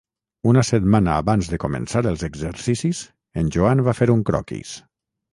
...una 0.51 0.61
setmana 0.67 1.17
abans 1.23 1.49
de 1.51 1.59
començar 1.63 2.01
els 2.11 2.23
exercicis, 2.27 3.01
en 3.43 3.51
Joan 3.57 3.83
va 3.89 3.95
fer 3.99 4.09
un 4.15 4.23
croquis. 4.31 4.73